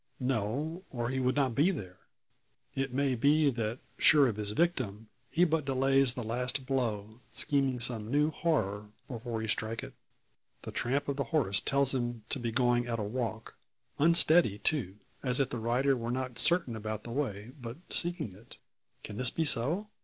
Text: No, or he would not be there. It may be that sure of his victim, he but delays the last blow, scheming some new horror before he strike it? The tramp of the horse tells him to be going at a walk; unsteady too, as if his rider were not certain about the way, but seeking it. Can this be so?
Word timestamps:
No, 0.19 0.83
or 0.89 1.09
he 1.09 1.19
would 1.19 1.35
not 1.35 1.53
be 1.53 1.69
there. 1.69 1.99
It 2.73 2.91
may 2.91 3.13
be 3.13 3.51
that 3.51 3.77
sure 3.99 4.27
of 4.27 4.37
his 4.37 4.49
victim, 4.49 5.09
he 5.29 5.43
but 5.43 5.63
delays 5.63 6.15
the 6.15 6.23
last 6.23 6.65
blow, 6.65 7.19
scheming 7.29 7.79
some 7.79 8.09
new 8.09 8.31
horror 8.31 8.89
before 9.07 9.43
he 9.43 9.47
strike 9.47 9.83
it? 9.83 9.93
The 10.63 10.71
tramp 10.71 11.07
of 11.07 11.17
the 11.17 11.25
horse 11.25 11.59
tells 11.59 11.93
him 11.93 12.23
to 12.29 12.39
be 12.39 12.49
going 12.51 12.87
at 12.87 12.97
a 12.97 13.03
walk; 13.03 13.53
unsteady 13.99 14.57
too, 14.57 14.97
as 15.21 15.39
if 15.39 15.51
his 15.51 15.61
rider 15.61 15.95
were 15.95 16.09
not 16.09 16.39
certain 16.39 16.75
about 16.75 17.03
the 17.03 17.11
way, 17.11 17.51
but 17.61 17.77
seeking 17.91 18.33
it. 18.33 18.57
Can 19.03 19.17
this 19.17 19.29
be 19.29 19.43
so? 19.45 19.87